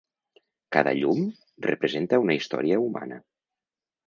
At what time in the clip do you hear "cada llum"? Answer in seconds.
0.75-1.21